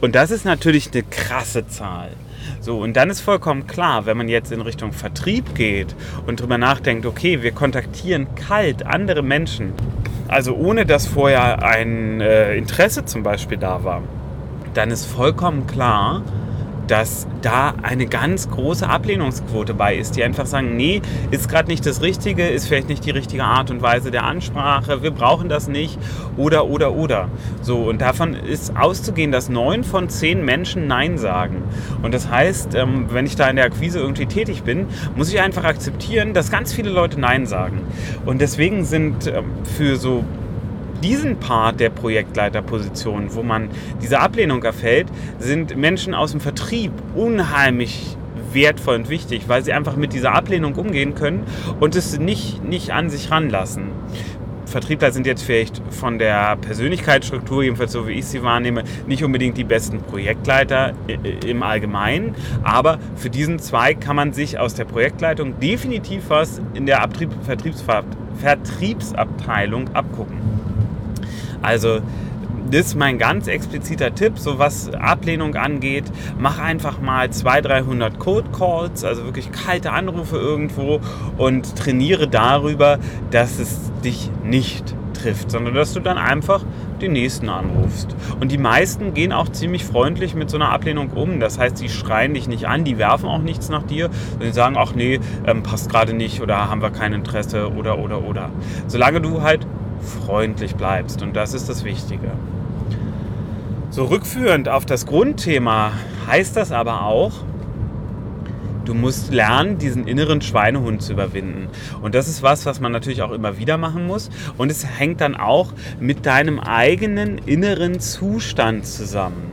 Und 0.00 0.14
das 0.14 0.30
ist 0.30 0.44
natürlich 0.44 0.92
eine 0.92 1.02
krasse 1.02 1.66
Zahl. 1.66 2.10
So, 2.60 2.78
und 2.78 2.96
dann 2.96 3.10
ist 3.10 3.20
vollkommen 3.20 3.66
klar, 3.66 4.06
wenn 4.06 4.16
man 4.16 4.28
jetzt 4.28 4.52
in 4.52 4.60
Richtung 4.60 4.92
Vertrieb 4.92 5.54
geht 5.54 5.94
und 6.26 6.40
drüber 6.40 6.58
nachdenkt, 6.58 7.06
okay, 7.06 7.42
wir 7.42 7.52
kontaktieren 7.52 8.26
kalt 8.34 8.84
andere 8.84 9.22
Menschen, 9.22 9.72
also 10.28 10.54
ohne 10.54 10.86
dass 10.86 11.06
vorher 11.06 11.62
ein 11.62 12.20
äh, 12.20 12.56
Interesse 12.56 13.04
zum 13.04 13.22
Beispiel 13.22 13.58
da 13.58 13.84
war, 13.84 14.02
dann 14.76 14.90
ist 14.90 15.06
vollkommen 15.06 15.66
klar, 15.66 16.22
dass 16.86 17.26
da 17.42 17.74
eine 17.82 18.06
ganz 18.06 18.48
große 18.48 18.88
Ablehnungsquote 18.88 19.74
bei 19.74 19.96
ist, 19.96 20.16
die 20.16 20.22
einfach 20.22 20.46
sagen, 20.46 20.76
nee, 20.76 21.02
ist 21.30 21.48
gerade 21.48 21.68
nicht 21.68 21.84
das 21.84 22.00
Richtige, 22.00 22.46
ist 22.46 22.68
vielleicht 22.68 22.88
nicht 22.88 23.04
die 23.04 23.10
richtige 23.10 23.44
Art 23.44 23.70
und 23.70 23.82
Weise 23.82 24.10
der 24.10 24.24
Ansprache, 24.24 25.02
wir 25.02 25.10
brauchen 25.10 25.48
das 25.48 25.68
nicht 25.68 25.98
oder 26.36 26.66
oder 26.66 26.94
oder. 26.94 27.28
So, 27.62 27.78
und 27.78 28.00
davon 28.00 28.34
ist 28.34 28.76
auszugehen, 28.76 29.32
dass 29.32 29.48
neun 29.48 29.84
von 29.84 30.08
zehn 30.08 30.44
Menschen 30.44 30.86
Nein 30.86 31.18
sagen. 31.18 31.64
Und 32.02 32.14
das 32.14 32.30
heißt, 32.30 32.74
ähm, 32.74 33.06
wenn 33.10 33.26
ich 33.26 33.36
da 33.36 33.48
in 33.48 33.56
der 33.56 33.66
Akquise 33.66 33.98
irgendwie 33.98 34.26
tätig 34.26 34.62
bin, 34.62 34.86
muss 35.16 35.32
ich 35.32 35.40
einfach 35.40 35.64
akzeptieren, 35.64 36.34
dass 36.34 36.50
ganz 36.50 36.72
viele 36.72 36.90
Leute 36.90 37.18
Nein 37.18 37.46
sagen. 37.46 37.80
Und 38.24 38.40
deswegen 38.40 38.84
sind 38.84 39.26
ähm, 39.26 39.44
für 39.76 39.96
so 39.96 40.24
diesen 41.06 41.38
Part 41.38 41.78
der 41.78 41.90
Projektleiterposition, 41.90 43.32
wo 43.32 43.44
man 43.44 43.68
diese 44.02 44.18
Ablehnung 44.18 44.64
erfällt, 44.64 45.06
sind 45.38 45.76
Menschen 45.76 46.14
aus 46.14 46.32
dem 46.32 46.40
Vertrieb 46.40 46.90
unheimlich 47.14 48.16
wertvoll 48.52 48.96
und 48.96 49.08
wichtig, 49.08 49.44
weil 49.46 49.62
sie 49.62 49.72
einfach 49.72 49.94
mit 49.94 50.12
dieser 50.12 50.34
Ablehnung 50.34 50.74
umgehen 50.74 51.14
können 51.14 51.44
und 51.78 51.94
es 51.94 52.18
nicht, 52.18 52.64
nicht 52.64 52.90
an 52.90 53.08
sich 53.08 53.30
ranlassen. 53.30 53.84
Vertriebler 54.64 55.12
sind 55.12 55.28
jetzt 55.28 55.44
vielleicht 55.44 55.80
von 55.90 56.18
der 56.18 56.56
Persönlichkeitsstruktur, 56.56 57.62
jedenfalls 57.62 57.92
so 57.92 58.08
wie 58.08 58.14
ich 58.14 58.24
sie 58.24 58.42
wahrnehme, 58.42 58.82
nicht 59.06 59.22
unbedingt 59.22 59.56
die 59.56 59.62
besten 59.62 60.00
Projektleiter 60.00 60.92
im 61.46 61.62
Allgemeinen. 61.62 62.34
Aber 62.64 62.98
für 63.14 63.30
diesen 63.30 63.60
Zweig 63.60 64.00
kann 64.00 64.16
man 64.16 64.32
sich 64.32 64.58
aus 64.58 64.74
der 64.74 64.86
Projektleitung 64.86 65.60
definitiv 65.60 66.24
was 66.28 66.60
in 66.74 66.84
der 66.84 67.08
Vertriebsabteilung 68.40 69.94
abgucken. 69.94 70.45
Also 71.62 72.00
das 72.70 72.86
ist 72.86 72.94
mein 72.96 73.18
ganz 73.18 73.46
expliziter 73.46 74.14
Tipp, 74.14 74.38
so 74.38 74.58
was 74.58 74.92
Ablehnung 74.92 75.54
angeht. 75.54 76.04
Mach 76.38 76.58
einfach 76.58 77.00
mal 77.00 77.30
200, 77.30 77.86
300 77.86 78.18
Code 78.18 78.50
Calls, 78.50 79.04
also 79.04 79.24
wirklich 79.24 79.52
kalte 79.52 79.92
Anrufe 79.92 80.36
irgendwo 80.36 81.00
und 81.36 81.76
trainiere 81.76 82.28
darüber, 82.28 82.98
dass 83.30 83.58
es 83.58 83.92
dich 84.04 84.30
nicht 84.44 84.94
trifft, 85.14 85.50
sondern 85.50 85.74
dass 85.74 85.92
du 85.92 86.00
dann 86.00 86.18
einfach 86.18 86.64
den 87.00 87.12
nächsten 87.12 87.48
anrufst. 87.48 88.14
Und 88.40 88.52
die 88.52 88.58
meisten 88.58 89.14
gehen 89.14 89.32
auch 89.32 89.48
ziemlich 89.48 89.84
freundlich 89.84 90.34
mit 90.34 90.50
so 90.50 90.56
einer 90.56 90.70
Ablehnung 90.70 91.10
um. 91.10 91.40
Das 91.40 91.58
heißt, 91.58 91.78
sie 91.78 91.88
schreien 91.88 92.34
dich 92.34 92.48
nicht 92.48 92.66
an, 92.66 92.84
die 92.84 92.98
werfen 92.98 93.28
auch 93.28 93.40
nichts 93.40 93.68
nach 93.68 93.82
dir, 93.82 94.10
sondern 94.32 94.52
sagen, 94.52 94.76
ach 94.78 94.94
nee, 94.94 95.20
ähm, 95.46 95.62
passt 95.62 95.90
gerade 95.90 96.14
nicht 96.14 96.40
oder 96.40 96.70
haben 96.70 96.82
wir 96.82 96.90
kein 96.90 97.12
Interesse 97.12 97.72
oder 97.72 97.98
oder 97.98 98.22
oder. 98.24 98.50
Solange 98.86 99.20
du 99.20 99.42
halt 99.42 99.66
freundlich 100.00 100.76
bleibst. 100.76 101.22
Und 101.22 101.34
das 101.34 101.54
ist 101.54 101.68
das 101.68 101.84
Wichtige. 101.84 102.32
So 103.90 104.04
rückführend 104.04 104.68
auf 104.68 104.84
das 104.84 105.06
Grundthema 105.06 105.92
heißt 106.26 106.56
das 106.56 106.72
aber 106.72 107.06
auch, 107.06 107.32
du 108.84 108.94
musst 108.94 109.32
lernen, 109.32 109.78
diesen 109.78 110.06
inneren 110.06 110.40
Schweinehund 110.40 111.02
zu 111.02 111.12
überwinden. 111.12 111.68
Und 112.02 112.14
das 112.14 112.28
ist 112.28 112.42
was, 112.42 112.66
was 112.66 112.80
man 112.80 112.92
natürlich 112.92 113.22
auch 113.22 113.32
immer 113.32 113.58
wieder 113.58 113.78
machen 113.78 114.06
muss. 114.06 114.30
Und 114.56 114.70
es 114.70 114.86
hängt 114.86 115.20
dann 115.20 115.34
auch 115.34 115.72
mit 116.00 116.26
deinem 116.26 116.60
eigenen 116.60 117.38
inneren 117.38 118.00
Zustand 118.00 118.86
zusammen. 118.86 119.50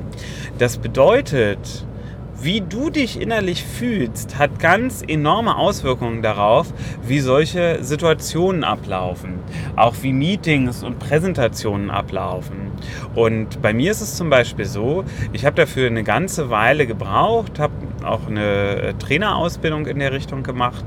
Das 0.59 0.77
bedeutet, 0.77 1.85
wie 2.43 2.59
du 2.59 2.89
dich 2.89 3.21
innerlich 3.21 3.63
fühlst, 3.63 4.37
hat 4.37 4.59
ganz 4.59 5.01
enorme 5.07 5.55
Auswirkungen 5.55 6.21
darauf, 6.21 6.73
wie 7.07 7.19
solche 7.19 7.79
Situationen 7.81 8.65
ablaufen. 8.65 9.39
Auch 9.77 9.95
wie 10.01 10.11
Meetings 10.11 10.83
und 10.83 10.99
Präsentationen 10.99 11.89
ablaufen. 11.89 12.71
Und 13.15 13.61
bei 13.61 13.73
mir 13.73 13.91
ist 13.91 14.01
es 14.01 14.15
zum 14.15 14.29
Beispiel 14.29 14.65
so, 14.65 15.05
ich 15.31 15.45
habe 15.45 15.55
dafür 15.55 15.87
eine 15.87 16.03
ganze 16.03 16.49
Weile 16.49 16.85
gebraucht, 16.85 17.59
habe 17.59 17.72
auch 18.05 18.27
eine 18.27 18.81
äh, 18.81 18.93
Trainerausbildung 18.93 19.85
in 19.87 19.99
der 19.99 20.11
Richtung 20.11 20.43
gemacht 20.43 20.83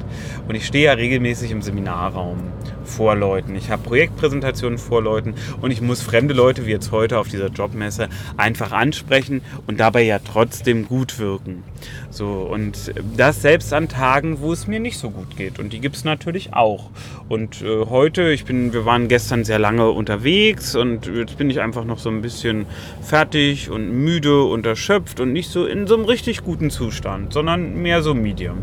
und 0.49 0.55
ich 0.55 0.67
stehe 0.67 0.87
ja 0.87 0.93
regelmäßig 0.93 1.51
im 1.51 1.63
Seminarraum 1.63 2.39
vor 2.85 3.17
Leuten. 3.17 3.55
Ich 3.57 3.71
habe 3.71 3.83
Projektpräsentationen 3.83 4.79
vor 4.79 5.03
Leuten 5.03 5.35
und 5.61 5.71
ich 5.71 5.81
muss 5.81 6.03
fremde 6.03 6.35
Leute, 6.35 6.67
wie 6.67 6.71
jetzt 6.71 6.93
heute 6.93 7.19
auf 7.19 7.29
dieser 7.29 7.49
Jobmesse, 7.49 8.09
einfach 8.37 8.73
ansprechen 8.73 9.43
und 9.67 9.81
dabei 9.81 10.03
ja 10.03 10.19
trotzdem 10.19 10.87
gut 10.87 11.19
wirken. 11.19 11.65
So, 12.11 12.27
und 12.27 12.93
das 13.17 13.43
selbst 13.43 13.73
an 13.73 13.89
Tagen, 13.89 14.41
wo 14.41 14.53
es 14.53 14.67
mir 14.67 14.81
nicht 14.81 14.99
so 14.99 15.11
gut 15.11 15.37
geht. 15.37 15.59
Und 15.59 15.73
die 15.73 15.81
gibt 15.81 15.97
es 15.97 16.05
natürlich 16.05 16.55
auch. 16.55 16.91
Und 17.29 17.63
äh, 17.63 17.87
heute, 17.87 18.31
ich 18.31 18.45
bin, 18.45 18.73
wir 18.73 18.85
waren 18.85 19.09
gestern 19.09 19.45
sehr 19.45 19.59
lange 19.59 19.91
unterwegs 19.91 20.75
und 20.75 21.07
jetzt 21.07 21.37
bin 21.37 21.51
ich 21.51 21.61
einfach 21.61 21.85
noch 21.85 21.99
so 21.99 22.09
ein 22.09 22.23
bisschen 22.23 22.67
fertig 23.03 23.71
und 23.71 23.91
müde 23.91 24.45
und 24.45 24.65
erschöpft 24.67 25.21
und 25.21 25.33
nicht 25.33 25.51
so 25.51 25.67
in 25.67 25.87
so 25.87 25.95
einem 25.95 26.05
richtig 26.05 26.45
guten 26.45 26.71
Zustand, 26.71 27.33
sondern 27.33 27.83
mehr 27.83 28.03
so 28.03 28.15
medium. 28.15 28.59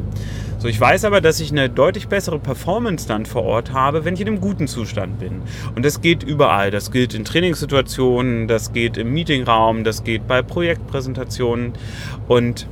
So, 0.63 0.69
ich 0.69 0.79
weiß 0.79 1.03
aber, 1.03 1.19
dass 1.19 1.41
ich 1.41 1.51
eine 1.51 1.69
deutlich 1.69 2.07
bessere 2.07 2.39
Performance 2.39 3.05
dann 3.05 3.25
vor 3.25 3.43
Ort 3.43 3.73
habe, 3.73 4.05
wenn 4.05 4.13
ich 4.13 4.21
in 4.21 4.29
einem 4.29 4.39
guten 4.39 4.67
Zustand 4.69 5.19
bin. 5.19 5.41
Und 5.75 5.83
das 5.83 5.99
geht 5.99 6.23
überall. 6.23 6.71
Das 6.71 6.89
gilt 6.89 7.13
in 7.13 7.25
Trainingssituationen, 7.25 8.47
das 8.47 8.71
geht 8.71 8.95
im 8.95 9.11
Meetingraum, 9.11 9.83
das 9.83 10.05
geht 10.05 10.25
bei 10.25 10.41
Projektpräsentationen. 10.41 11.73
Und 12.29 12.65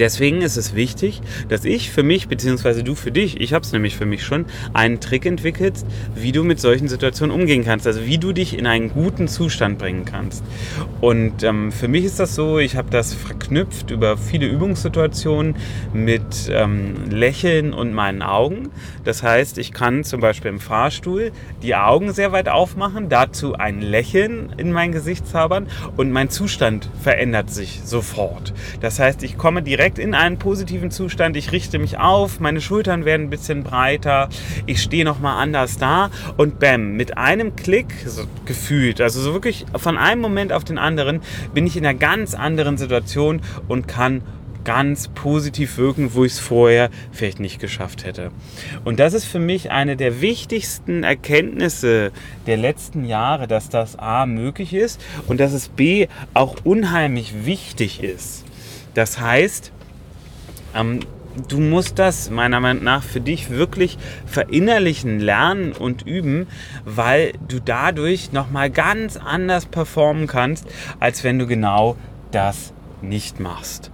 Deswegen 0.00 0.40
ist 0.40 0.56
es 0.56 0.74
wichtig, 0.74 1.20
dass 1.48 1.64
ich 1.64 1.90
für 1.90 2.02
mich, 2.02 2.26
beziehungsweise 2.26 2.82
du 2.82 2.94
für 2.94 3.12
dich, 3.12 3.40
ich 3.40 3.52
habe 3.52 3.64
es 3.64 3.72
nämlich 3.72 3.96
für 3.96 4.06
mich 4.06 4.24
schon, 4.24 4.46
einen 4.72 4.98
Trick 4.98 5.26
entwickelst, 5.26 5.86
wie 6.14 6.32
du 6.32 6.42
mit 6.42 6.58
solchen 6.58 6.88
Situationen 6.88 7.34
umgehen 7.34 7.64
kannst. 7.64 7.86
Also 7.86 8.06
wie 8.06 8.16
du 8.16 8.32
dich 8.32 8.58
in 8.58 8.66
einen 8.66 8.90
guten 8.90 9.28
Zustand 9.28 9.78
bringen 9.78 10.06
kannst. 10.06 10.42
Und 11.00 11.42
ähm, 11.42 11.70
für 11.70 11.86
mich 11.86 12.04
ist 12.04 12.18
das 12.18 12.34
so, 12.34 12.58
ich 12.58 12.76
habe 12.76 12.90
das 12.90 13.12
verknüpft 13.12 13.90
über 13.90 14.16
viele 14.16 14.46
Übungssituationen 14.46 15.54
mit 15.92 16.50
ähm, 16.50 17.10
Lächeln 17.10 17.74
und 17.74 17.92
meinen 17.92 18.22
Augen. 18.22 18.70
Das 19.04 19.22
heißt, 19.22 19.58
ich 19.58 19.72
kann 19.72 20.04
zum 20.04 20.20
Beispiel 20.20 20.50
im 20.50 20.60
Fahrstuhl 20.60 21.30
die 21.62 21.74
Augen 21.74 22.14
sehr 22.14 22.32
weit 22.32 22.48
aufmachen, 22.48 23.10
dazu 23.10 23.54
ein 23.54 23.82
Lächeln 23.82 24.54
in 24.56 24.72
mein 24.72 24.92
Gesicht 24.92 25.26
zaubern 25.26 25.66
und 25.98 26.10
mein 26.10 26.30
Zustand 26.30 26.88
verändert 27.02 27.50
sich 27.50 27.82
sofort. 27.84 28.54
Das 28.80 28.98
heißt, 28.98 29.22
ich 29.22 29.36
komme 29.36 29.62
direkt 29.62 29.89
direkt 29.90 29.98
in 29.98 30.14
einen 30.14 30.38
positiven 30.38 30.90
Zustand. 30.90 31.36
Ich 31.36 31.52
richte 31.52 31.78
mich 31.78 31.98
auf, 31.98 32.38
meine 32.40 32.60
Schultern 32.60 33.04
werden 33.04 33.26
ein 33.26 33.30
bisschen 33.30 33.64
breiter, 33.64 34.28
ich 34.66 34.82
stehe 34.82 35.04
nochmal 35.04 35.42
anders 35.42 35.78
da 35.78 36.10
und 36.36 36.60
bam, 36.60 36.92
mit 36.96 37.18
einem 37.18 37.56
Klick 37.56 37.86
so 38.06 38.22
gefühlt, 38.44 39.00
also 39.00 39.20
so 39.20 39.32
wirklich 39.32 39.66
von 39.76 39.98
einem 39.98 40.20
Moment 40.20 40.52
auf 40.52 40.64
den 40.64 40.78
anderen, 40.78 41.20
bin 41.54 41.66
ich 41.66 41.76
in 41.76 41.84
einer 41.84 41.98
ganz 41.98 42.34
anderen 42.34 42.78
Situation 42.78 43.40
und 43.68 43.88
kann 43.88 44.22
ganz 44.62 45.08
positiv 45.08 45.78
wirken, 45.78 46.10
wo 46.12 46.24
ich 46.24 46.32
es 46.32 46.38
vorher 46.38 46.90
vielleicht 47.12 47.40
nicht 47.40 47.58
geschafft 47.58 48.04
hätte. 48.04 48.30
Und 48.84 49.00
das 49.00 49.14
ist 49.14 49.24
für 49.24 49.38
mich 49.38 49.70
eine 49.70 49.96
der 49.96 50.20
wichtigsten 50.20 51.02
Erkenntnisse 51.02 52.12
der 52.46 52.58
letzten 52.58 53.06
Jahre, 53.06 53.48
dass 53.48 53.70
das 53.70 53.98
A 53.98 54.26
möglich 54.26 54.74
ist 54.74 55.00
und 55.26 55.40
dass 55.40 55.54
es 55.54 55.68
B 55.68 56.08
auch 56.34 56.56
unheimlich 56.62 57.46
wichtig 57.46 58.02
ist. 58.02 58.44
Das 58.94 59.20
heißt, 59.20 59.72
ähm, 60.74 61.00
du 61.48 61.60
musst 61.60 61.98
das 61.98 62.30
meiner 62.30 62.60
Meinung 62.60 62.84
nach 62.84 63.02
für 63.02 63.20
dich 63.20 63.50
wirklich 63.50 63.98
verinnerlichen, 64.26 65.20
lernen 65.20 65.72
und 65.72 66.06
üben, 66.06 66.46
weil 66.84 67.32
du 67.48 67.60
dadurch 67.60 68.32
nochmal 68.32 68.70
ganz 68.70 69.16
anders 69.16 69.66
performen 69.66 70.26
kannst, 70.26 70.66
als 70.98 71.24
wenn 71.24 71.38
du 71.38 71.46
genau 71.46 71.96
das 72.30 72.72
nicht 73.02 73.40
machst. 73.40 73.90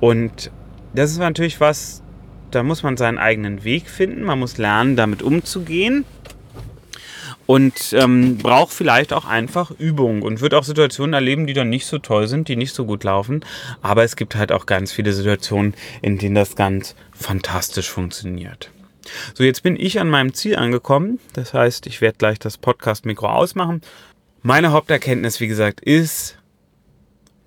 Und 0.00 0.50
das 0.94 1.10
ist 1.10 1.18
natürlich 1.18 1.60
was, 1.60 2.02
da 2.50 2.62
muss 2.62 2.82
man 2.82 2.96
seinen 2.96 3.18
eigenen 3.18 3.64
Weg 3.64 3.88
finden, 3.88 4.22
man 4.24 4.38
muss 4.38 4.56
lernen, 4.56 4.96
damit 4.96 5.22
umzugehen 5.22 6.04
und 7.46 7.92
ähm, 7.92 8.38
braucht 8.38 8.72
vielleicht 8.72 9.12
auch 9.12 9.24
einfach 9.24 9.70
Übung 9.70 10.22
und 10.22 10.40
wird 10.40 10.54
auch 10.54 10.64
Situationen 10.64 11.14
erleben, 11.14 11.46
die 11.46 11.54
dann 11.54 11.68
nicht 11.68 11.86
so 11.86 11.98
toll 11.98 12.26
sind, 12.26 12.48
die 12.48 12.56
nicht 12.56 12.74
so 12.74 12.84
gut 12.84 13.04
laufen. 13.04 13.44
Aber 13.82 14.04
es 14.04 14.16
gibt 14.16 14.34
halt 14.34 14.52
auch 14.52 14.66
ganz 14.66 14.92
viele 14.92 15.12
Situationen, 15.12 15.74
in 16.02 16.18
denen 16.18 16.34
das 16.34 16.56
ganz 16.56 16.94
fantastisch 17.12 17.90
funktioniert. 17.90 18.70
So, 19.34 19.44
jetzt 19.44 19.62
bin 19.62 19.78
ich 19.78 20.00
an 20.00 20.10
meinem 20.10 20.34
Ziel 20.34 20.56
angekommen. 20.56 21.20
Das 21.32 21.54
heißt, 21.54 21.86
ich 21.86 22.00
werde 22.00 22.18
gleich 22.18 22.38
das 22.38 22.58
Podcast-Mikro 22.58 23.28
ausmachen. 23.28 23.82
Meine 24.42 24.72
Haupterkenntnis, 24.72 25.40
wie 25.40 25.48
gesagt, 25.48 25.80
ist, 25.80 26.38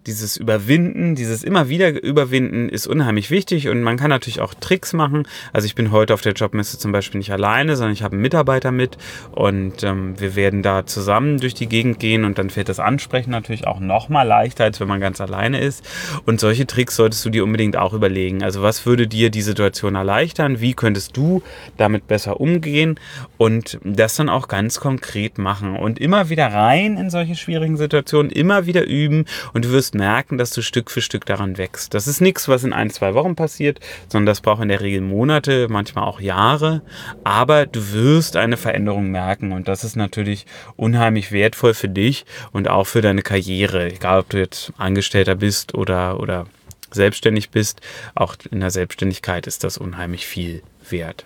dieses 0.06 0.38
Überwinden, 0.38 1.16
dieses 1.16 1.44
immer 1.44 1.70
wieder 1.70 2.02
Überwinden 2.02 2.70
ist 2.70 2.88
unheimlich 2.88 3.32
wichtig 3.32 3.68
und 3.68 3.84
man 3.84 3.98
kann 3.98 4.10
natürlich 4.10 4.40
auch 4.40 4.54
Tricks 4.54 4.94
machen. 4.94 5.28
Also 5.54 5.66
ich 5.66 5.76
bin 5.76 5.92
heute 5.92 6.14
auf 6.14 6.22
der 6.22 6.34
Jobmesse 6.34 6.78
zum 6.78 6.92
Beispiel 6.92 7.20
nicht 7.20 7.32
alleine, 7.32 7.76
sondern 7.76 7.94
ich 7.94 8.04
habe 8.04 8.14
einen 8.14 8.22
Mitarbeiter 8.22 8.72
mit 8.72 8.98
und 9.32 9.84
ähm, 9.84 10.20
wir 10.20 10.36
werden 10.36 10.64
da 10.64 10.86
zusammen 10.86 11.40
durch 11.40 11.54
die 11.54 11.68
Gegend 11.68 12.00
gehen 12.00 12.26
und 12.26 12.38
dann 12.38 12.50
fällt 12.50 12.70
das 12.70 12.80
Ansprechen 12.80 13.32
natürlich 13.32 13.68
auch 13.68 13.80
noch 13.80 14.10
mal 14.10 14.24
leichter, 14.24 14.64
als 14.64 14.80
wenn 14.80 14.88
man 14.88 15.00
ganz 15.00 15.22
alleine 15.22 15.60
ist. 15.60 15.86
Und 16.26 16.40
solche 16.40 16.66
Tricks 16.66 16.96
solltest 16.96 17.26
du 17.26 17.30
dir 17.30 17.44
unbedingt 17.44 17.78
auch 17.78 17.94
überlegen. 17.94 18.44
Also 18.44 18.62
was 18.62 18.86
würde 18.86 19.08
dir 19.08 19.30
die 19.30 19.42
Situation 19.42 19.96
erleichtern? 19.96 20.62
Wie 20.62 20.74
könntest 20.74 21.18
du 21.18 21.44
damit 21.78 22.08
besser 22.08 22.40
umgehen 22.40 23.00
und 23.38 23.80
das 23.84 24.16
dann 24.16 24.30
auch 24.30 24.48
ganz 24.48 24.80
konkret 24.80 25.38
machen 25.38 25.76
und 25.76 26.00
immer 26.00 26.30
wieder 26.30 26.48
rein 26.48 26.98
in 26.98 27.10
solche 27.10 27.36
schwierigen 27.36 27.78
Situationen, 27.78 28.32
immer 28.32 28.66
wieder 28.66 28.86
üben 28.86 29.26
und 29.54 29.66
du 29.66 29.72
wirst 29.72 29.89
merken, 29.94 30.38
dass 30.38 30.52
du 30.52 30.62
Stück 30.62 30.92
für 30.92 31.02
Stück 31.02 31.26
daran 31.26 31.58
wächst. 31.58 31.94
Das 31.94 32.08
ist 32.08 32.22
nichts, 32.22 32.48
was 32.48 32.64
in 32.64 32.74
ein, 32.74 32.90
zwei 32.90 33.14
Wochen 33.14 33.36
passiert, 33.36 33.80
sondern 34.08 34.28
das 34.28 34.42
braucht 34.42 34.62
in 34.62 34.70
der 34.70 34.82
Regel 34.82 35.02
Monate, 35.02 35.68
manchmal 35.70 36.06
auch 36.06 36.20
Jahre. 36.20 36.82
Aber 37.24 37.66
du 37.66 37.92
wirst 37.92 38.36
eine 38.36 38.58
Veränderung 38.58 39.12
merken 39.12 39.52
und 39.52 39.68
das 39.68 39.84
ist 39.84 39.96
natürlich 39.96 40.46
unheimlich 40.76 41.32
wertvoll 41.32 41.74
für 41.74 41.90
dich 41.90 42.26
und 42.52 42.68
auch 42.68 42.86
für 42.86 43.02
deine 43.02 43.22
Karriere. 43.22 43.92
Egal, 43.92 44.20
ob 44.20 44.30
du 44.30 44.38
jetzt 44.38 44.74
Angestellter 44.78 45.36
bist 45.36 45.74
oder, 45.76 46.20
oder 46.20 46.48
selbstständig 46.92 47.50
bist, 47.50 47.82
auch 48.16 48.36
in 48.52 48.60
der 48.60 48.72
Selbstständigkeit 48.72 49.48
ist 49.48 49.64
das 49.64 49.78
unheimlich 49.78 50.26
viel 50.26 50.62
wert. 50.90 51.26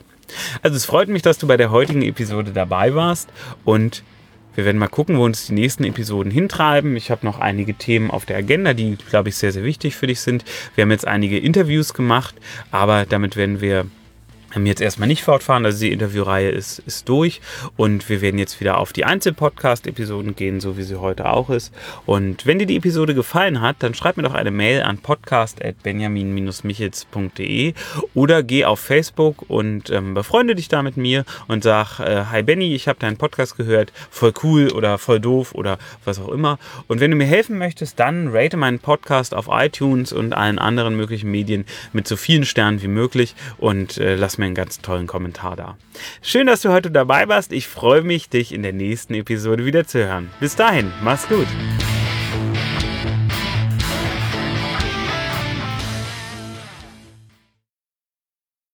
Also 0.62 0.78
es 0.78 0.86
freut 0.86 1.10
mich, 1.10 1.22
dass 1.22 1.38
du 1.38 1.48
bei 1.48 1.58
der 1.58 1.72
heutigen 1.72 2.02
Episode 2.02 2.52
dabei 2.52 2.96
warst 2.96 3.30
und 3.66 4.04
wir 4.56 4.66
werden 4.66 4.78
mal 4.78 4.88
gucken, 4.88 5.18
wo 5.18 5.26
uns 5.26 5.48
die 5.48 5.54
nächsten 5.54 5.84
Episoden 5.84 6.32
hintreiben. 6.32 6.96
Ich 6.96 7.12
habe 7.12 7.26
noch 7.26 7.40
einige 7.40 7.74
Themen 7.74 8.12
auf 8.12 8.26
der 8.26 8.38
Agenda, 8.38 8.74
die, 8.74 8.98
glaube 9.10 9.30
ich, 9.30 9.36
sehr, 9.36 9.52
sehr 9.52 9.64
wichtig 9.64 9.96
für 9.96 10.08
dich 10.08 10.22
sind. 10.22 10.46
Wir 10.76 10.84
haben 10.84 10.92
jetzt 10.92 11.08
einige 11.08 11.40
Interviews 11.40 11.94
gemacht, 11.94 12.36
aber 12.72 13.06
damit 13.06 13.36
werden 13.36 13.62
wir 13.62 13.86
jetzt 14.66 14.82
erstmal 14.82 15.08
nicht 15.08 15.24
fortfahren. 15.24 15.66
Also 15.66 15.80
die 15.80 15.92
Interviewreihe 15.92 16.50
ist, 16.50 16.80
ist 16.80 17.08
durch 17.10 17.42
und 17.76 18.08
wir 18.10 18.22
werden 18.22 18.40
jetzt 18.40 18.60
wieder 18.60 18.78
auf 18.78 18.94
die 18.94 19.06
Einzel-Podcast-Episoden 19.06 20.36
gehen, 20.36 20.60
so 20.60 20.78
wie 20.78 20.84
sie 20.84 21.00
heute 21.00 21.28
auch 21.30 21.50
ist. 21.50 21.74
Und 22.06 22.46
wenn 22.46 22.60
dir 22.60 22.68
die 22.68 22.78
Episode 22.78 23.16
gefallen 23.16 23.62
hat, 23.62 23.78
dann 23.80 23.94
schreib 23.94 24.18
mir 24.18 24.24
doch 24.24 24.34
eine 24.34 24.52
Mail 24.52 24.84
an 24.84 24.98
podcast.benjamin-michels.de 25.00 27.74
oder 28.14 28.44
geh 28.44 28.66
auf 28.66 28.80
Facebook 28.80 29.50
und 29.50 29.90
ähm, 29.90 30.14
befreunde 30.14 30.56
dich 30.56 30.68
da 30.68 30.84
mit 30.84 30.98
mir 30.98 31.24
und 31.48 31.64
sag, 31.64 32.00
äh, 32.00 32.26
hi 32.30 32.44
Benny, 32.44 32.76
ich 32.76 32.88
habe 32.88 33.00
deinen 33.00 33.18
Podcast 33.18 33.58
gehört, 33.58 33.92
voll 34.10 34.34
cool 34.44 34.72
oder 34.72 34.98
voll 34.98 35.20
doof 35.20 35.56
oder 35.56 35.78
was 36.06 36.20
auch 36.20 36.30
immer. 36.30 36.60
Und 36.88 37.00
wenn 37.00 37.12
du 37.12 37.18
mir 37.18 37.26
helfen 37.26 37.58
möchtest, 37.58 38.00
dann 38.00 38.30
rate 38.30 38.58
meinen 38.58 38.80
Podcast 38.80 39.34
auf 39.34 39.48
iTunes 39.50 40.14
und 40.14 40.34
allen 40.34 40.60
anderen 40.60 40.96
möglichen 40.96 41.32
Medien 41.32 41.66
mit 41.92 42.08
so 42.08 42.16
vielen 42.16 42.46
Sternen 42.46 42.82
wie 42.82 42.88
möglich 42.88 43.36
und 43.58 43.98
äh, 43.98 44.16
lass 44.16 44.38
mir 44.38 44.43
mir 44.44 44.48
einen 44.48 44.56
ganz 44.56 44.80
tollen 44.80 45.08
Kommentar 45.08 45.56
da. 45.56 45.78
Schön, 46.22 46.48
dass 46.48 46.62
du 46.62 46.70
heute 46.72 46.92
dabei 46.92 47.28
warst. 47.28 47.52
Ich 47.52 47.68
freue 47.68 48.02
mich, 48.02 48.30
dich 48.30 48.52
in 48.52 48.64
der 48.64 48.74
nächsten 48.74 49.14
Episode 49.14 49.66
wieder 49.66 49.88
zu 49.88 50.06
hören. 50.06 50.30
Bis 50.40 50.56
dahin, 50.56 50.92
mach's 51.02 51.28
gut. 51.28 51.48